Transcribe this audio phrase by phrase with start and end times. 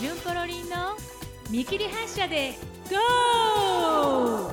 [0.00, 0.96] ジュンポロリンの
[1.50, 2.54] 見切り発車で
[2.88, 4.50] GO!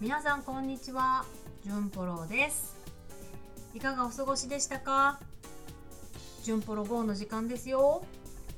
[0.00, 1.26] 皆さんこんにちは
[1.62, 2.74] じゅんぽろです。
[3.74, 5.20] いかがお過ごしでしたか？
[6.42, 8.02] じゅんぽろ GO の時間ですよ。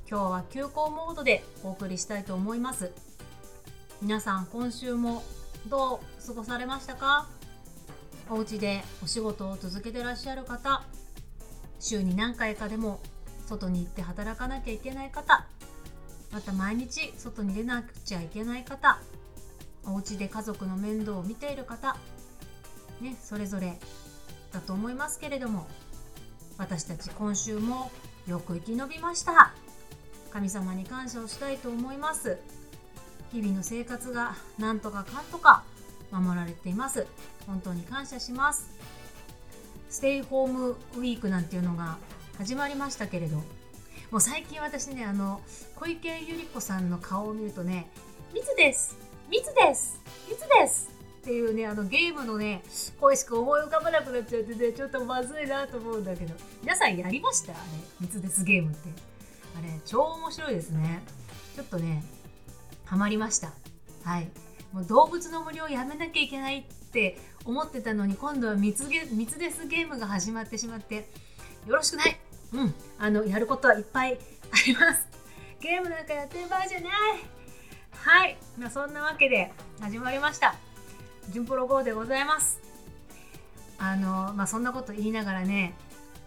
[0.09, 2.93] 今日は休校モードでお送りしたいと思います。
[4.01, 5.23] 皆さん今週も
[5.67, 7.27] どう過ごされましたか？
[8.29, 10.83] お家でお仕事を続けてらっしゃる方
[11.79, 12.99] 週に何回かでも
[13.47, 15.45] 外に行って働かなきゃいけない方
[16.31, 18.99] また毎日外に出なくちゃいけない方
[19.85, 21.97] お家で家族の面倒を見ている方
[23.01, 23.79] ねそれぞれ
[24.51, 25.65] だと思いますけれども
[26.59, 27.89] 私たち今週も
[28.27, 29.53] よく生き延びました。
[30.31, 32.37] 神様に感謝をしたいと思います。
[33.31, 35.63] 日々の生活がなんとかかんとか
[36.11, 37.05] 守られています。
[37.45, 38.69] 本当に感謝します。
[39.89, 41.97] ステイホームウィークなんていうのが
[42.37, 43.37] 始まりましたけれど。
[44.09, 45.41] もう最近私ねあの
[45.75, 47.89] 小池百合子さんの顔を見るとね
[48.33, 48.95] 「密です。
[49.29, 49.99] 密です。
[50.29, 50.89] 密です!」
[51.21, 52.63] っていうねあのゲームのね
[53.01, 56.33] 声しか思い浮かばなくなっちゃってねちょっとまずいなと思うんだけど。
[56.61, 57.51] 皆さんやりました？
[57.51, 57.61] あれ
[57.99, 58.89] 密ですゲームって。
[59.57, 61.01] あれ超面白いですね。
[61.55, 62.01] ちょっとね
[62.87, 63.51] ハマりました。
[64.03, 64.29] はい。
[64.71, 71.07] もう動物の森をやめなきゃいけないって思ってたのに今度は密ゲ密ですゲームが始まってしまって
[71.67, 72.17] よろしくない。
[72.53, 72.73] うん。
[72.97, 74.17] あのやることはいっぱい
[74.51, 75.05] あります。
[75.59, 76.91] ゲームなんかやってる場合じゃない。
[77.91, 80.55] はい、まあ、そんなわけで始まりました。
[81.29, 82.61] ジュンプロ GO でございます。
[83.79, 85.73] あのまあそんなこと言いながらね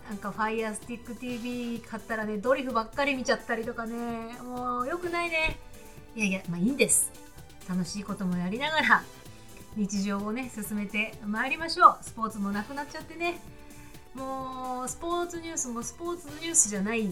[0.08, 5.58] なんか FirestickTV 買ったらねドリフばっかり見ちゃったりとかねもうよくないね。
[6.16, 7.10] いやいやまあいいんです。
[7.68, 9.02] 楽しいこともやりながら
[9.76, 11.98] 日常をね進めてまいりましょう。
[12.02, 13.40] スポーツもなくなっちゃってね。
[14.14, 17.08] もうスポーツニュースもスポーツニュースじゃない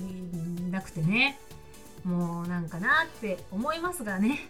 [0.71, 1.39] なくてね。
[2.05, 4.41] もうなんかなって思いますがね。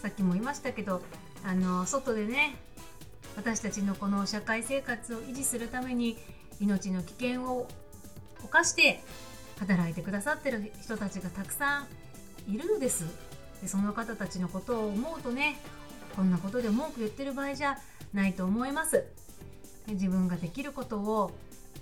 [0.00, 1.02] さっきも言いましたけど
[1.44, 2.56] あの外でね
[3.36, 6.16] 私たちのこの社会生活を維持するために
[6.60, 7.68] 命の危険を
[8.50, 9.00] 冒して
[9.60, 11.86] 働いてくださってる人たちがたくさ
[12.48, 13.31] んいるのです。
[13.62, 15.56] でその方たちのことを思うとね
[16.14, 17.78] こんなことで文句言ってる場合じゃ
[18.12, 19.04] ないと思います。
[19.86, 21.32] で自分ができることを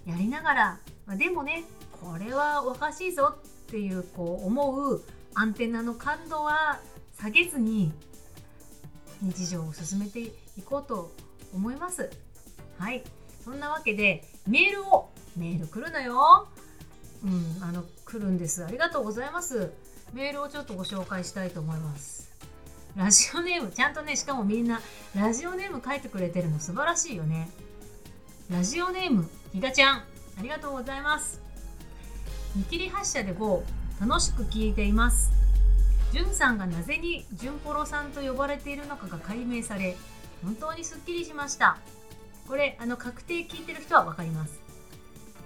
[0.07, 1.65] やりながら、まあ、でもね
[2.01, 5.03] これはおかしいぞっていうこう思う
[5.35, 6.81] アンテナの感度は
[7.19, 7.93] 下げずに
[9.23, 10.33] 日常を進めてい
[10.65, 11.13] こうと
[11.53, 12.11] 思います。
[12.79, 13.03] はい。
[13.45, 16.49] そんなわけでメールをメール来るのよ。
[17.23, 18.65] うんあの来るんです。
[18.65, 19.73] ありがとうございます。
[20.13, 22.31] メールをちょっとご紹介したいと思います。
[22.97, 24.81] ラジオネームちゃんとねしかもみんな
[25.15, 27.49] ラジオネーム書いてくれてるの素晴らしいよね。
[28.51, 29.97] ラジオネームひがちゃん。
[29.99, 30.05] あ
[30.43, 31.41] りがとうございます。
[32.57, 33.63] 見切り発車で GO
[34.01, 35.31] 楽しく聞いています。
[36.13, 39.97] じゅんさんがなぜにじゅんぽろさんと呼ばれているのかが解明され
[40.43, 41.79] 本当にすっきりしました。
[42.49, 44.61] これあの確定聞いてる人は分かります。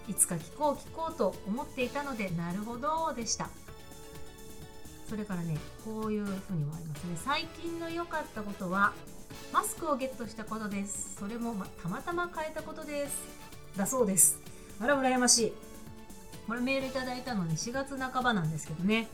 [0.09, 3.51] いつか聞こう聞こうと思っていたのでなるほどでした。
[5.09, 7.17] それからねこういうふうにもありますね。
[7.25, 8.93] 最近の良かったことは
[9.53, 11.17] マスクをゲットしたことです。
[11.19, 13.17] それも、ま、たまたま変えたことです。
[13.77, 14.39] だそうです。
[14.81, 15.53] あら羨ましい。
[16.47, 19.09] これメールいただいたのに4月半ばなんですけどね。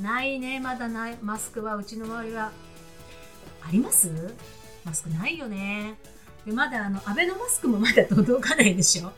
[0.00, 1.18] ないねまだない。
[1.22, 2.52] マスクはうちの周りは。
[3.66, 4.10] あります？
[4.84, 5.98] マスクないよね。
[6.44, 9.12] でまだあのアベノマスクもまだ届かないでしょ。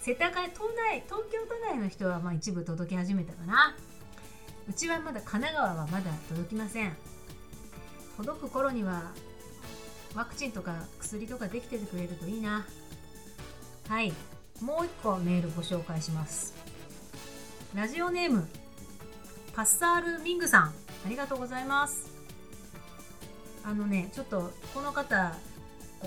[0.00, 3.76] 世田谷都内東京都内の人はまあ一部届き始めたかな。
[4.68, 6.96] うちはまだ神奈川はまだ届きません。
[8.16, 9.12] 届く頃には
[10.14, 12.66] ワクチンとか薬とかできててくれるといいな。
[13.88, 14.12] はい。
[14.60, 16.54] もう一個メールご紹介します。
[17.74, 18.48] ラジオネーム
[19.54, 20.62] パッサールミングさん。
[20.64, 20.72] あ
[21.08, 22.10] りがとうございます。
[23.64, 25.34] あのねちょっとこの方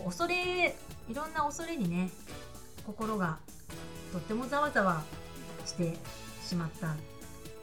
[0.06, 0.76] 恐れ
[1.10, 2.10] いろんな恐れにね
[2.86, 3.38] 心が
[4.12, 5.04] とってもざわざわ
[5.66, 5.96] して
[6.44, 6.96] しまったっ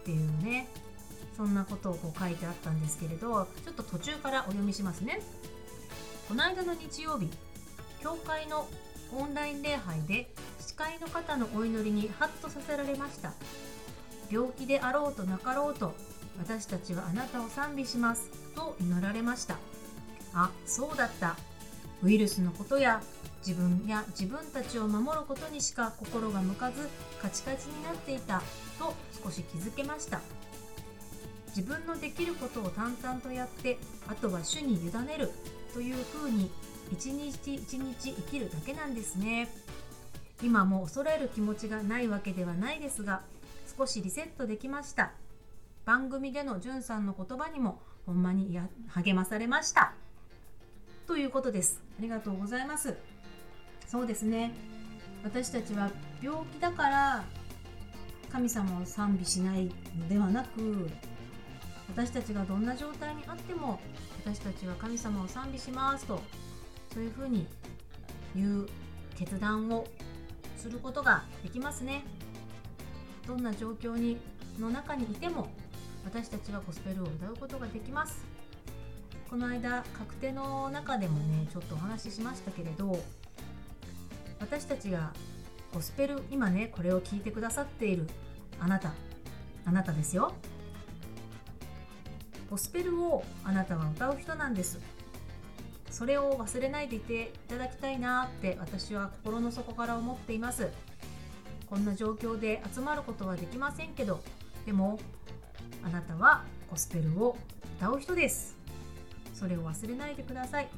[0.05, 0.69] ていうね。
[1.37, 5.21] そんなことをこう書いてあったんですけれどちょっと途中からお読みしますね。
[6.29, 7.29] この間の日曜日
[8.01, 8.69] 教会の
[9.13, 13.33] オンライン礼拝で司会の方のお祈りにハッとさせられました。
[14.31, 15.95] 病気であろうとなかろうと
[16.39, 19.59] 私たちはあなたを賛美しますと祈られました。
[20.33, 21.37] あそうだった。
[22.03, 23.03] ウイルスのことや
[23.47, 26.89] 自分や自分たちを守ることにしか心が向かず
[27.21, 28.43] カチカチになっていた
[28.79, 30.21] と少し気づけました。
[31.57, 33.79] 自分のできることを淡々とやって
[34.09, 35.31] あとは主に委ねる
[35.73, 36.51] というふうに
[36.93, 39.49] 一日一日生きるだけなんですね。
[40.43, 43.23] 今も恐れる気持ちがないわけではないですが
[43.79, 45.13] 少しリセットできました。
[45.85, 49.95] 番組でのじゅんさんの言葉にもほんまにや励まされました。
[51.07, 51.81] ということです。
[51.99, 52.97] ありがとうございます。
[53.87, 54.53] そうですね。
[55.23, 55.91] 私たちは
[56.21, 57.25] 病気だから
[58.33, 60.91] 神様を賛美しないのではなく
[61.89, 63.81] 私たちがどんな状態にあっても
[64.25, 66.21] 私たちは神様を賛美しますと
[66.93, 67.47] そういうふうに
[68.35, 68.69] 言う
[69.17, 69.87] 決断を
[70.57, 72.05] することができますね。
[73.27, 74.19] どんな状況に
[74.59, 75.49] の中にいても
[76.05, 78.25] 私たちはゴスペルを歌うことができます。
[79.31, 82.97] この間確定の中でもねちょっとお話ししましたけれど
[84.39, 85.13] 私たちが
[85.73, 88.07] ゴスペル今ねこれを聞いてくださっている
[88.61, 88.93] あなた
[89.65, 90.33] あなたですよ。
[92.55, 94.79] ゴスペルをあなたは歌う人なんです。
[95.91, 100.69] それを忘れないでいていただきたいなって私は心の底から思っています。
[101.67, 104.23] こんな状況で集まることはできませんけど
[104.67, 105.01] でも
[105.85, 107.37] あなたはゴスペルを
[107.81, 108.57] 歌う人です。
[109.35, 110.69] それを忘れないでください。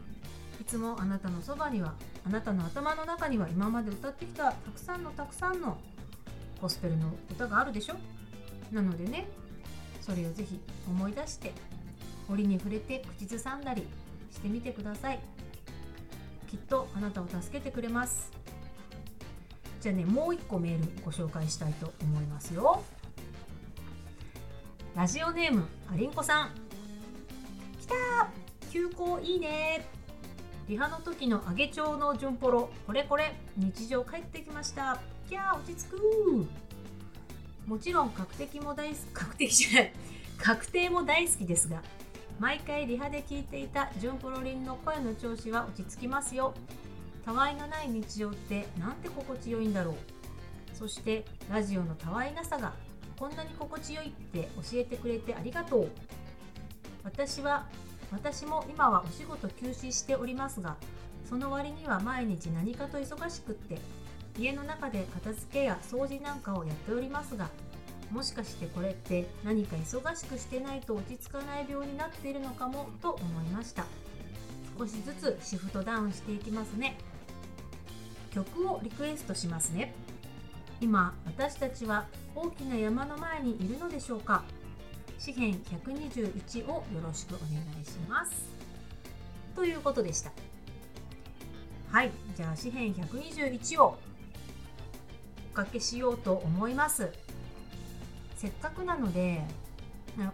[0.58, 1.92] いつもあなたのそばには
[2.26, 5.76] あなたの頭の中には今まで歌ってきたたくさんのたくさんの
[6.58, 7.96] ゴスペルの歌があるでしょ？
[8.72, 9.28] なのでね
[10.06, 11.52] それをぜひ思い出して
[12.30, 13.84] 折に触れて口ずさんだり
[14.30, 15.18] してみてください。
[16.48, 18.30] きっとあなたを助けてくれます。
[19.80, 22.84] じゃあねもう一個メールご紹介したいと思いますよ。
[24.94, 26.50] ラジオネームありんこさん。
[27.80, 28.72] きたー。
[28.72, 29.86] 休校いいね
[30.68, 32.70] リハの時の上げ帳の順ポロ。
[32.86, 33.34] これこれ。
[33.56, 35.00] 日常帰ってきました。
[35.28, 36.65] キャー落ち着く
[37.66, 39.92] もちろん確定も大好き 確定じゃない。
[40.38, 41.82] 確定も大好きですが
[42.38, 46.54] 毎回リハで聞いていた純プロリンの声の調子は落ち着きますよ。
[47.24, 49.94] たわいのない日常ってなんて心地よいんだろう。
[50.76, 52.74] そしてラジオのたわいなさが
[53.18, 55.90] こんなに心地よいって教えてくれてありがとう。
[57.02, 57.66] 私は
[58.12, 60.76] 私も今はお仕事休止しておりますが
[61.28, 63.78] その割には毎日何かと忙しくって
[64.38, 67.48] 家の中で片付けや掃除なんかをやっておりますが
[68.10, 73.84] もしかしてこれって何か忙しくしてないと落ち着かない病になっているのかもと思いました。
[74.78, 76.96] 少しずつシフトダウンしていきますね。
[78.32, 79.94] 曲をリクエストしますね。
[80.80, 84.44] 今私たちは大きな山の前にいるのでしょうか。
[85.18, 87.48] 詩編121をよろしくお願
[87.82, 88.32] いします。
[89.54, 90.30] ということでした。
[91.90, 93.96] はいじゃあ詩編121を
[95.56, 97.10] かけしようと思います。
[98.36, 99.42] せっかくなので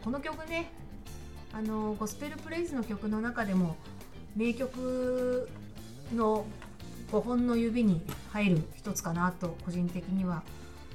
[0.02, 0.72] この曲ね
[1.52, 3.76] あのゴスペルプレイスの曲の中でも
[4.34, 5.48] 名曲
[6.12, 6.44] の
[7.12, 8.02] 5本の指に
[8.32, 10.42] 入る一つかなと個人的には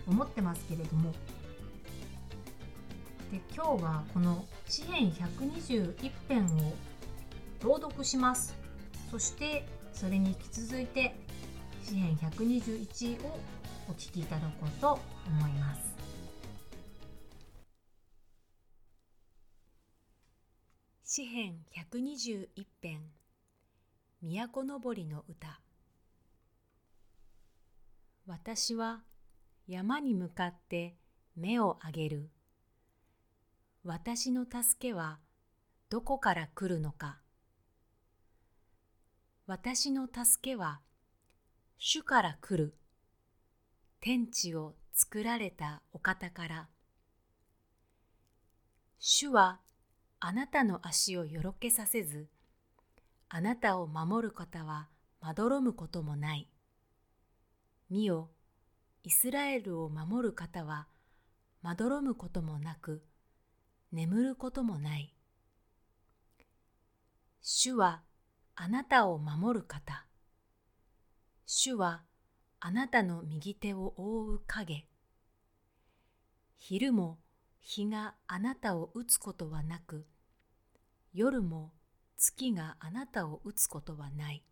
[0.05, 1.13] 思ってますけれども。
[3.31, 6.73] で今日はこの詩編121編を
[7.63, 8.57] 朗読します。
[9.09, 11.15] そしてそれに引き続いて
[11.83, 13.39] 詩編121を
[13.89, 15.95] お聞きいただこうと思います。
[21.03, 22.47] 詩編121
[22.81, 23.01] 編。
[24.21, 25.61] 都のぼりの歌。
[28.25, 29.03] 私は
[29.67, 30.97] 山に向かって
[31.37, 32.29] 目を上げる。
[33.85, 35.19] 私の助けは
[35.89, 37.21] どこから来るのか。
[39.45, 40.81] 私の助けは
[41.77, 42.75] 主から来る。
[44.07, 46.69] 天地を作られたお方から
[48.99, 49.59] 主は
[50.21, 52.29] あなたの足をよろけさせず
[53.27, 54.87] あなたを守る方は
[55.19, 56.47] まどろむこともない
[57.89, 58.29] 見よ
[59.03, 60.87] イスラエルを守る方は
[61.61, 63.03] まどろむこともなく
[63.91, 65.13] 眠ることもない。
[67.41, 68.03] 主は
[68.55, 70.05] あなたを守る方。
[71.45, 72.06] 主は
[72.59, 74.87] あなたの右手を覆う影。
[76.55, 77.19] 昼も
[77.59, 80.07] 日があなたを打つことはなく、
[81.13, 81.71] 夜も
[82.17, 84.43] 月があなたを打つことはない。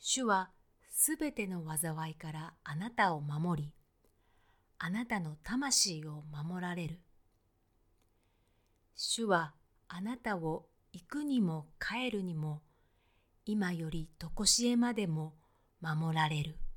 [0.00, 0.50] 主は
[0.90, 3.72] すべての災いからあなたを守り、
[4.78, 7.00] あなたの魂を守られる。
[8.96, 9.54] 主は
[9.86, 12.62] あなたを行くにも帰るにも
[13.46, 15.37] 今よりとこしえまでも
[15.80, 16.67] 守られる。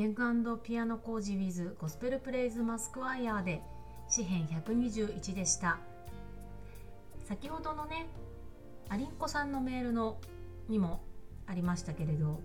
[0.00, 3.60] メグピアノ工事 with ゴスペルプレイズマスクワイヤーで
[4.08, 5.76] 詩編121でした。
[7.28, 8.06] 先ほどのね
[8.88, 10.16] アリンコさんのメールの
[10.70, 11.02] にも
[11.46, 12.40] ありましたけれど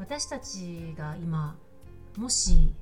[0.00, 1.56] 私たちが今
[2.16, 2.74] もし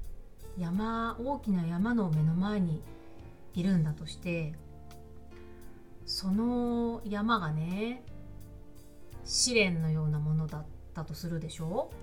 [0.57, 2.81] 山大きな山の目の前に
[3.53, 4.55] いるんだとして
[6.07, 8.03] その山がね
[9.27, 12.02] 試練のようなものだったとするでしょう。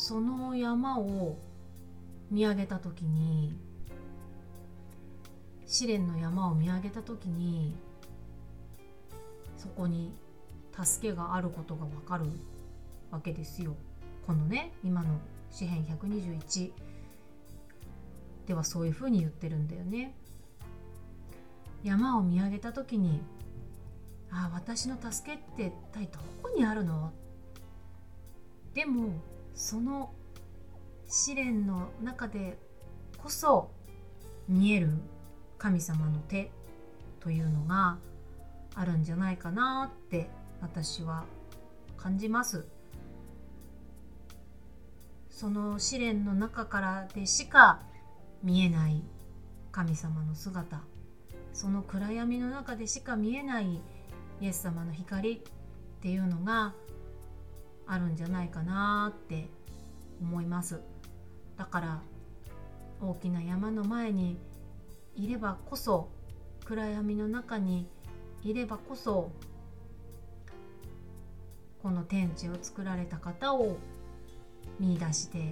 [0.00, 1.36] その山を
[2.30, 3.54] 見上げた時に
[5.66, 7.76] 試練の山を見上げた時に
[9.58, 10.14] そこに
[10.72, 12.24] 助けがあることがわかる
[13.10, 13.76] わけですよ。
[14.26, 15.18] このね今の
[15.50, 16.72] 詩編121
[18.46, 20.14] ではそういうふうに言ってるんだよね。
[21.84, 23.20] 山を見上げた時に
[24.32, 27.12] 「ああ私の助けって一体どこにあるの?」
[28.72, 29.20] でも
[29.60, 30.10] その
[31.06, 32.56] 試練の中で
[33.18, 33.70] こそ
[34.48, 34.88] 見える
[35.58, 36.50] 神様の手
[37.20, 37.98] というのが
[38.74, 40.30] あるんじゃないかなって
[40.62, 41.24] 私は
[41.98, 42.66] 感じます。
[45.28, 47.82] その試練の中からでしか
[48.42, 49.02] 見えない
[49.72, 50.80] 神様の姿。
[51.52, 53.78] その暗闇の中でしか見えない
[54.40, 55.40] イエス様の光っ
[56.00, 56.72] ていうのが
[57.90, 59.48] あるんじゃないかなって
[60.20, 60.80] 思います。
[61.56, 62.02] だから
[63.00, 64.38] 大きな山の前に
[65.16, 66.08] いればこそ
[66.64, 67.88] 暗闇の中に
[68.44, 69.32] いればこそ
[71.82, 73.76] この天地を作られた方を
[74.78, 75.42] 見出してい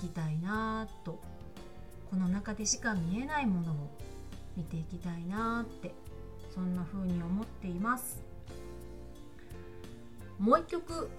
[0.00, 1.20] きたいなと
[2.08, 3.74] この中でしか見えないものを
[4.56, 5.92] 見ていきたいなって
[6.54, 8.22] そんな風に思っています。
[10.38, 11.10] もう一曲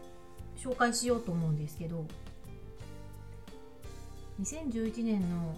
[0.57, 2.05] 紹介しようと思うんですけど
[4.41, 5.55] 2011年の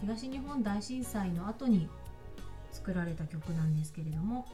[0.00, 1.88] 東日本大震災の後に
[2.72, 4.46] 作られた曲なんですけれども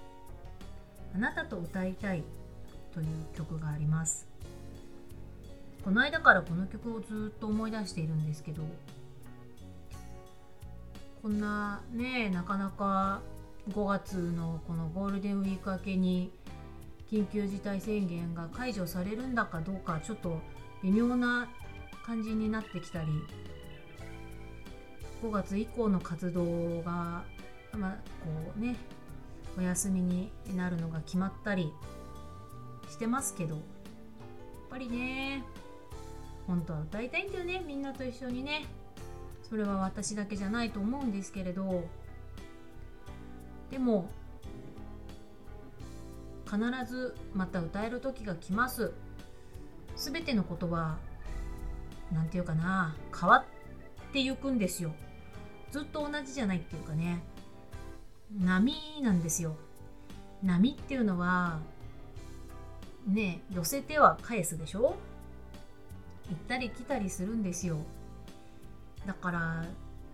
[1.15, 2.23] 「あなたと歌いたい」
[2.95, 4.33] という曲があります。
[5.85, 8.63] この間からこの曲をずっと思い出しているんですけど
[11.23, 13.21] こんなねなかなか
[13.69, 16.31] 5月のこのゴールデンウィーク明けに
[17.13, 20.41] 緊急事態宣言が解除されるんだかどうかちょっと
[20.83, 21.47] 微妙な
[22.07, 23.09] 感じになってきたり。
[25.23, 27.23] 5月以降の活動が、
[27.79, 28.75] まあ、こうね
[29.57, 31.73] お休みになるのが決まったり
[32.91, 33.57] してますけど。
[33.57, 33.65] やっ
[34.71, 35.45] ぱりね
[36.47, 38.65] 本当は歌いたいんだよねみんなと一緒にね。
[39.43, 41.85] それは私だけじゃないと思うんですけれど。
[43.71, 44.09] でも
[46.53, 48.93] 必ずまた歌える時が来ます。
[49.97, 50.99] 全てのことは
[52.13, 54.93] 何て言うかな変わっていくんですよ。
[55.71, 57.23] ずっと同じじゃないっていうかね。
[58.39, 59.57] 波なんですよ。
[60.43, 61.61] 波っていうのは
[63.07, 64.97] ね寄せては返すでしょ？
[66.29, 67.79] 行ったり来たりするんですよ。
[69.07, 69.65] だから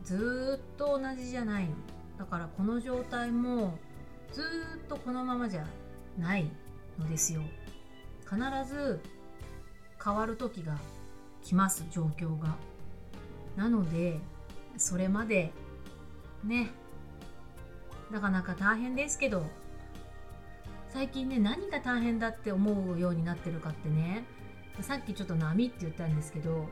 [0.04, 1.68] ずっと同じじゃない。
[2.16, 3.76] だからこの状態も
[4.32, 4.42] ず
[4.84, 5.66] っとこのままじゃ
[6.18, 6.50] ない
[6.98, 7.42] のですよ。
[8.28, 8.36] 必
[8.68, 9.00] ず
[10.02, 10.76] 変わる時が
[11.42, 12.56] 来ます状況が。
[13.56, 14.20] なので
[14.76, 15.52] それまで
[16.44, 16.70] ね
[18.10, 19.44] なかなか大変ですけど
[20.90, 24.24] 最近ね何が大変だって思うようになってるかってね
[24.80, 26.68] さっきちょっと波って言ったんですけど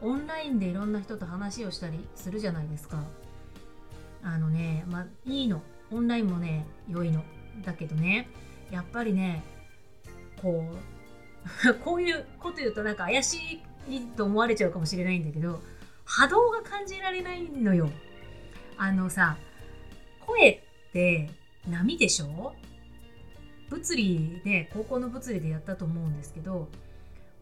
[0.00, 3.02] オンラインでいろんな人と話をしたりするじゃないですか。
[4.22, 5.62] あのねまあいいの。
[5.90, 7.24] オンラインもね良いの。
[7.64, 8.28] だけどね
[8.70, 9.42] やっぱりね
[10.42, 10.64] こ
[11.68, 15.60] う こういうこと言うとなんか怪しいと思われちゃうかもしれないんだけど
[16.04, 17.90] 波動が感じられないのよ。
[18.78, 19.36] あのさ、
[20.20, 20.60] 声っ
[20.92, 21.30] て
[21.68, 22.54] 波でしょ？
[23.68, 26.68] 物理で、高校の物理でやったと思うんですけど、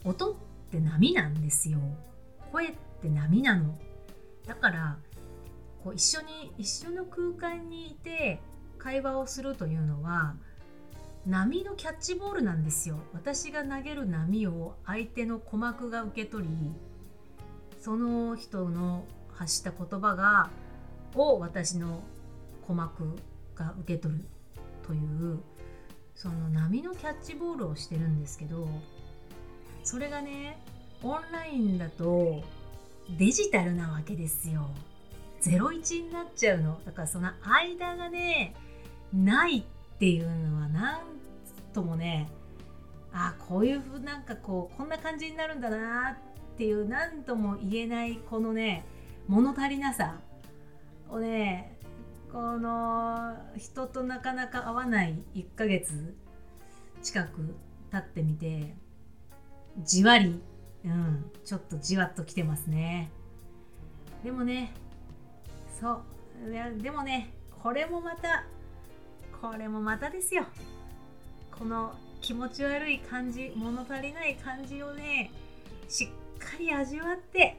[0.05, 0.35] 音っ
[0.73, 1.79] て波なんですよ。
[2.51, 3.79] 声って波なの。
[4.47, 4.99] だから、
[5.85, 8.41] こう一緒に、一緒の空間にいて
[8.79, 10.35] 会話をするというのは、
[11.27, 12.99] 波のキャッチボールなんですよ。
[13.13, 16.51] 私が投げる波を相手の鼓膜が受け取り、
[17.81, 20.51] その人の発した言葉が
[21.15, 22.03] を私の
[22.63, 23.17] 鼓膜
[23.55, 24.25] が受け取る
[24.87, 25.41] という
[26.15, 28.69] その波のキャッチボールをしてるんですけど
[29.83, 30.59] それがね
[31.03, 32.43] オンラインだと
[33.19, 34.69] デジタルなわけですよ。
[35.43, 38.55] 01になっちゃうのだからその間がね
[39.13, 39.63] ないっ
[39.99, 41.01] ていうのはなん
[41.73, 42.29] ともね
[43.13, 46.19] あこういうふうなんかこうこんな感じになるんだな
[46.55, 48.85] っていう何とも言えないこのね
[49.27, 50.21] 物足りなさ
[51.11, 51.79] をね
[52.33, 56.15] この人となかなか会わない1ヶ月
[57.03, 57.55] 近く
[57.91, 58.75] 経ってみて
[59.83, 60.43] じわり、
[60.85, 63.11] うん、ちょっとじわっときてますね。
[64.25, 64.73] でもね
[65.81, 66.03] そ
[66.47, 67.33] うでもね
[67.63, 68.45] これもまた
[69.47, 70.45] これもまたですよ
[71.57, 75.31] この気持ち悪い感じ物足りない感じをね
[75.89, 77.57] しっかり味わって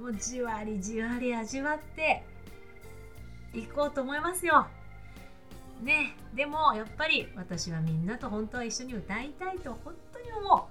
[0.00, 2.22] もうじわりじわり味わって
[3.52, 4.66] いこうと思いますよ。
[5.82, 10.68] ねでもやっぱり私はみんなと本当は一緒に歌いたいと本当に思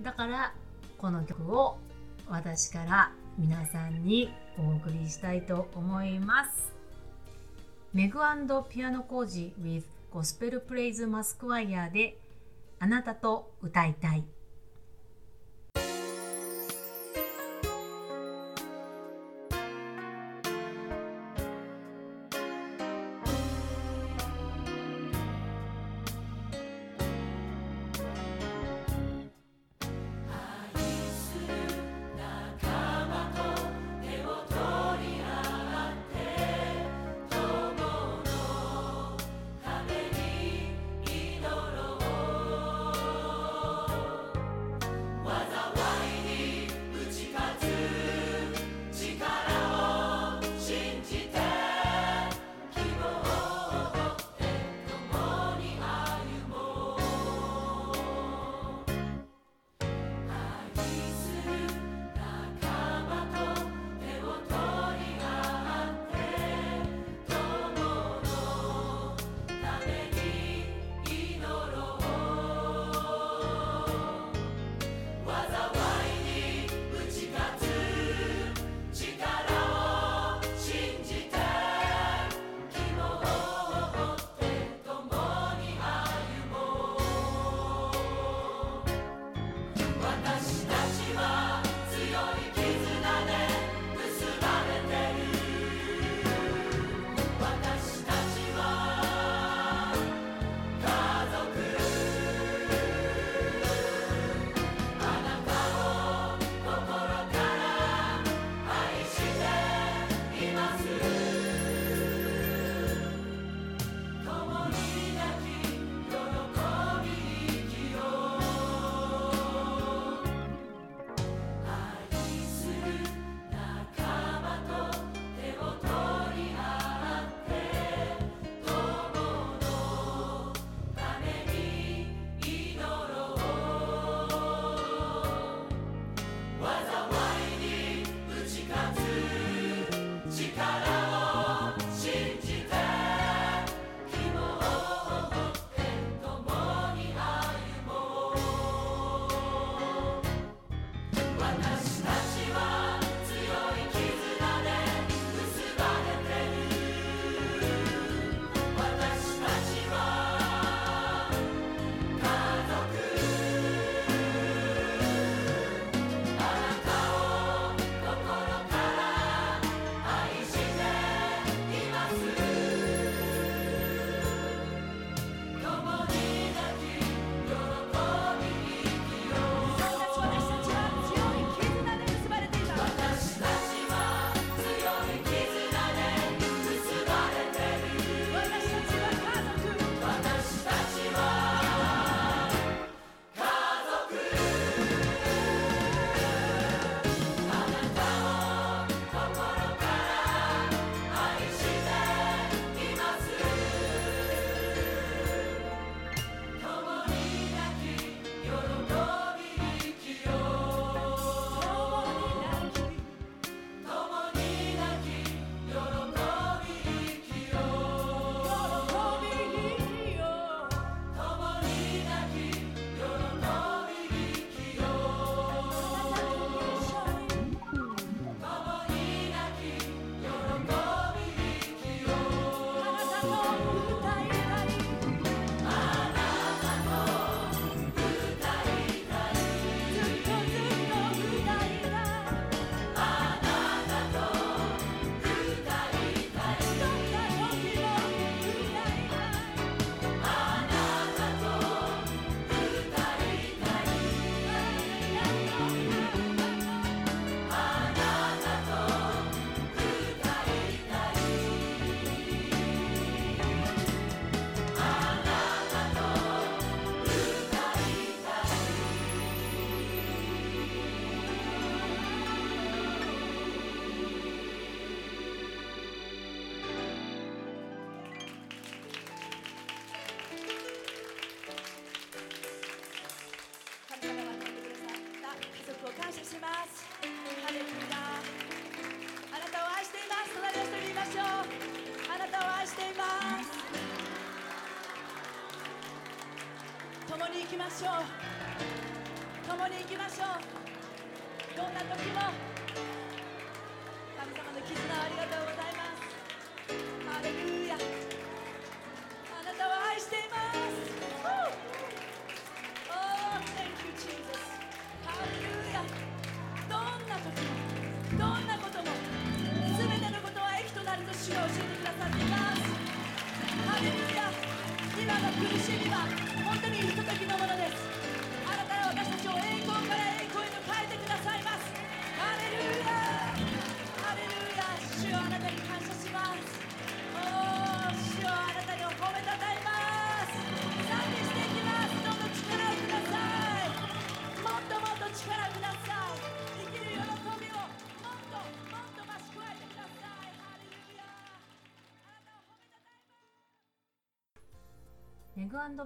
[0.00, 0.02] う。
[0.04, 0.52] だから
[0.98, 1.78] この曲を
[2.28, 6.83] 私から皆さんにお送りしたいと思います。
[7.94, 8.18] メグ
[8.64, 12.18] ピアノ工事 with ゴスペルプレイズマスクワイヤーで
[12.80, 14.24] あなたと歌いたい。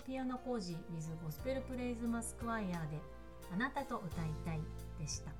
[0.05, 2.99] ピアノ工事 with ゴスペルプレイズマスクワイヤーで
[3.55, 4.61] あなたと歌いたい
[4.99, 5.31] でした。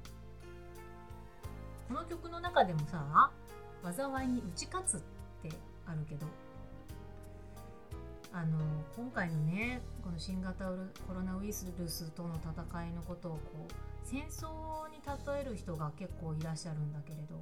[1.89, 3.31] この曲の中でもさ
[3.83, 5.01] 災いに打ち勝つっ
[5.43, 5.51] て
[5.87, 6.27] あるけど
[8.33, 8.59] あの
[8.95, 10.67] 今回のねこの新型
[11.09, 13.73] コロナウイルスとの戦いのことをこう
[14.05, 17.35] 戦争に例える人が結構いらっしゃるんだけれど、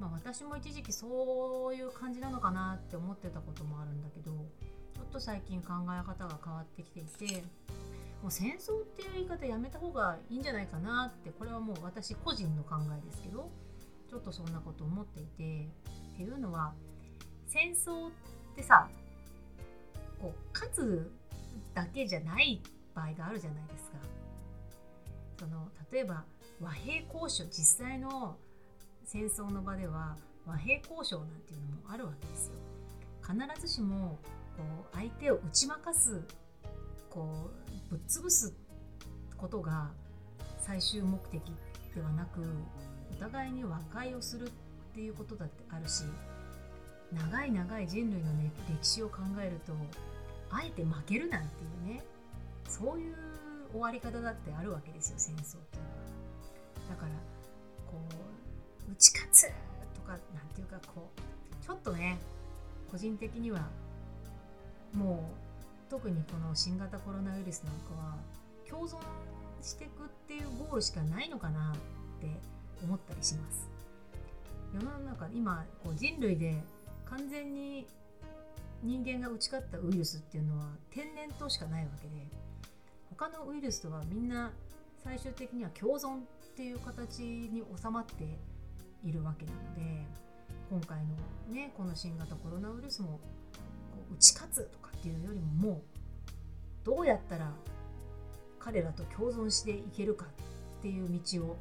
[0.00, 4.32] まあ、私も一時期そういう感じなのかなって思ってたこともあるんだけど
[4.98, 7.42] ちょっと最近考え方が変わってきていて
[8.22, 13.48] もう戦争っていう言い方やめた方がいいんじゃないかなってこれはもう私個人の考えですけど
[14.10, 15.68] ちょっとそんなこと思っていて
[16.14, 16.72] っていうのは
[17.46, 18.10] 戦争っ
[18.56, 18.88] てさ
[20.20, 21.10] こう勝つ
[21.74, 22.60] だけじゃない
[22.94, 23.98] 場合があるじゃないですか。
[25.38, 26.24] その例えば
[26.60, 28.36] 和平交渉実際の
[29.04, 32.54] 戦争の場では和平交渉なんていうのもあるわけですよ。
[33.22, 34.18] 必ずしも
[34.58, 36.20] こう相手を打ち負かす
[37.08, 37.50] こ
[37.88, 38.52] うぶっ潰す
[39.36, 39.90] ことが
[40.58, 41.40] 最終目的
[41.94, 42.40] ではなく
[43.12, 44.50] お互いに和解をするっ
[44.94, 46.02] ていうことだってあるし
[47.12, 49.72] 長い長い人類の、ね、歴史を考えると
[50.50, 52.02] あえて負けるなんていうね
[52.68, 53.14] そういう
[53.70, 55.96] 終わり方だってあるわけですよ戦争っていうのは。
[56.90, 57.12] だから
[57.86, 57.98] こ
[58.88, 59.46] う打ち勝つ
[59.94, 62.18] とかなんていうかこうちょっとね
[62.90, 63.68] 個人的には
[64.94, 65.30] も
[65.88, 68.16] う特にこの新型コロナウイルスなんかは
[68.68, 68.96] 共存
[69.62, 72.26] していくっていうゴールしかないのかなって
[72.84, 73.68] 思ったりします。
[74.74, 76.54] 世の中今こう人類で
[77.06, 77.86] 完全に
[78.82, 82.26] 人間が打ち勝ったウイルスっていうのは天然痘しかないわけで
[83.10, 84.52] 他のウイルスとはみんな
[85.02, 86.20] 最終的には共存っ
[86.56, 88.24] ていう形に収まって
[89.04, 90.04] いるわけなので
[90.70, 93.18] 今回のねこの新型コロナウイルスも
[94.14, 95.82] 打ち勝つとかっていうよりももう
[96.84, 97.52] どうやったら
[98.58, 101.56] 彼らと共存していけるかっていう道を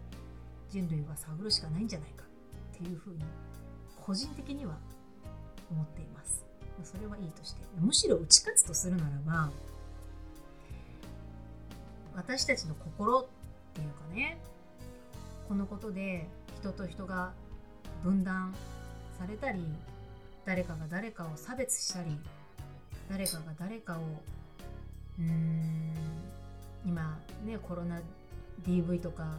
[0.69, 2.23] 人類は探るしかないんじゃないか
[2.75, 3.21] っていうふうに
[4.05, 4.77] 個人的には
[5.71, 6.45] 思っています。
[6.83, 9.49] それはいいとしてむしろ打ち勝つとするならば
[12.15, 13.25] 私たちの心っ
[13.73, 14.37] ていうかね
[15.47, 16.27] このことで
[16.59, 17.33] 人と人が
[18.03, 18.53] 分断
[19.17, 19.59] されたり
[20.45, 22.17] 誰かが誰かを差別したり
[23.09, 24.01] 誰かが誰かを
[25.19, 25.93] うーん
[26.85, 28.01] 今ねコロナ
[28.65, 29.37] DV とか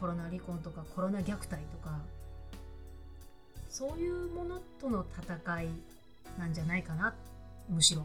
[0.00, 1.98] コロナ離婚とかコロナ虐待とか
[3.68, 5.68] そういうものとの戦い
[6.38, 7.14] なんじゃないかな
[7.68, 8.04] むしろ。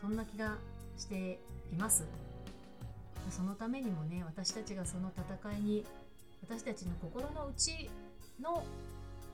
[0.00, 0.56] そんな気が
[0.96, 1.38] して
[1.72, 2.04] います。
[3.30, 5.84] そのためにもね私たちがその戦いに
[6.42, 7.88] 私たちの心の内
[8.40, 8.64] の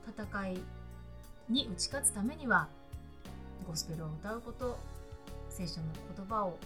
[0.07, 0.59] 戦い
[1.49, 2.67] に打ち勝つためには
[3.65, 4.77] ゴスペルを歌うこと
[5.49, 6.57] 聖書の言葉を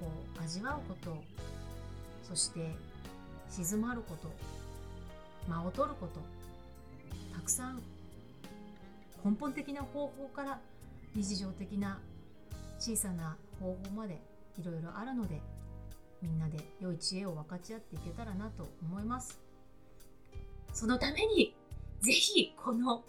[0.00, 0.10] こ
[0.40, 1.16] う味わうこと
[2.22, 2.74] そして
[3.50, 4.30] 静まること
[5.48, 6.20] 間を取ること
[7.34, 7.82] たくさん
[9.24, 10.60] 根本的な方法から
[11.14, 11.98] 日常的な
[12.78, 14.20] 小さな方法まで
[14.58, 15.40] いろいろあるので
[16.22, 19.40] みんなで良い知恵を分かち合っていけたらなと思います。
[20.72, 21.54] そのために
[22.00, 23.02] ぜひこの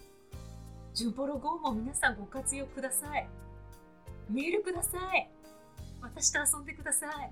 [0.93, 3.27] ジュンポロ GO も皆さんご活用ください。
[4.29, 5.29] メールください。
[6.01, 7.31] 私と遊んでください。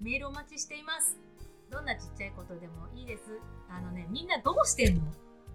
[0.00, 1.16] メールお待ちしています。
[1.70, 3.22] どんなちっちゃいことでもいいです。
[3.70, 5.02] あのねみんなどうしてんの？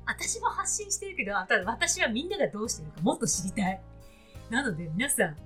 [0.06, 3.82] 私も発信してるけどただ私はみんながどうしてるかもっと知りたい。
[4.50, 5.38] なので皆さん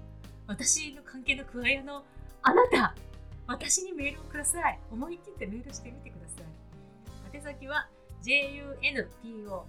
[0.47, 2.03] 私の関係のクワイアの
[2.41, 2.95] あなた
[3.47, 4.79] 私にメールをください。
[4.91, 6.41] 思い切ってメールしてみてくださ
[7.33, 7.37] い。
[7.37, 7.87] 宛先は
[8.27, 9.63] junporo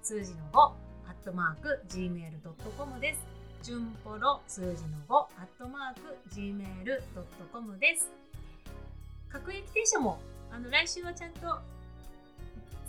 [0.00, 0.72] 数字の5ア
[1.10, 3.18] ットマーク gmail.com です。
[3.64, 4.74] 順ポロ数字の
[5.08, 6.00] 5アットマーク
[6.32, 8.08] gmail.com です。
[9.28, 10.20] 各駅停車も
[10.52, 11.58] あの来週はちゃんと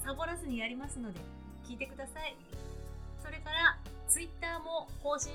[0.06, 1.20] サボらずにやりますので
[1.68, 2.36] 聞いてください。
[3.26, 5.32] それからツイッターも更新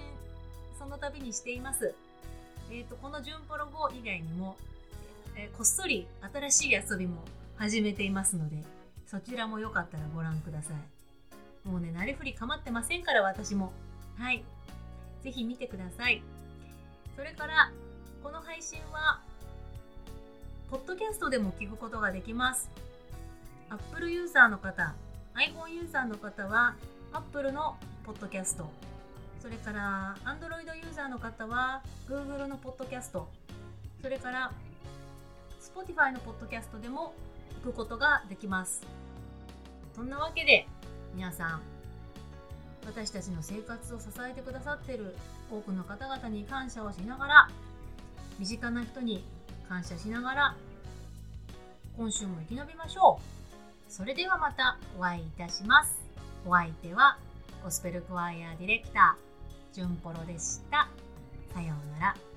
[0.78, 1.96] その度にしています。
[2.70, 4.56] えーと、この「純ポロ GO」以外にも、
[5.34, 7.24] えー、こっそり新しい遊びも
[7.56, 8.81] 始めていますので
[9.12, 11.68] そちらもよかったらご覧ください。
[11.68, 13.70] もうねなりふり構ってませんから私も。
[14.16, 14.42] はい。
[15.22, 16.22] ぜひ見てください。
[17.14, 17.70] それから
[18.24, 19.20] この配信は
[20.70, 22.70] ポッドキャストでも聞くことができます。
[23.68, 24.94] Apple ユーザーの方
[25.34, 26.74] iPhone ユーザーの方は
[27.12, 28.70] Apple のポッドキャスト。
[29.42, 33.28] それから Android ユーザーの方は Google のポッドキャスト。
[34.00, 34.52] それから
[35.60, 37.12] Spotify のポッドキャストでも
[37.60, 38.82] くことができます
[39.94, 40.66] そんなわけで
[41.14, 41.62] 皆さん
[42.86, 45.14] 私たちの生活を支えてくださっている
[45.50, 47.48] 多くの方々に感謝をしながら
[48.38, 49.24] 身近な人に
[49.68, 50.56] 感謝しながら
[51.96, 56.02] 今週も生き延びましょうそれではまたお会いいたします
[56.46, 57.18] お相手は
[57.62, 60.88] ゴスペルクワイアディレクターじゅんぽろでした。
[61.54, 62.31] さようなら。